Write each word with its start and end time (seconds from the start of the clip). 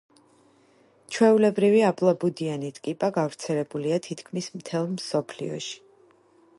ჩვეულებრივი 1.15 1.83
აბლაბუდიანი 1.89 2.71
ტკიპა 2.79 3.11
გავრცელებულია 3.19 4.01
თითქმის 4.09 4.53
მთელ 4.59 4.93
მსოფლიოში. 4.97 5.81